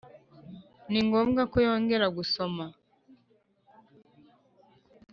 ni 0.89 0.99
ngombwa 1.07 1.41
ko 1.51 1.57
yongera 1.67 2.07
gusoma 2.17 2.65